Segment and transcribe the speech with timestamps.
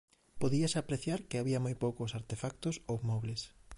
[0.41, 3.41] Podíase apreciar que había moi poucos artefactos ou mobles.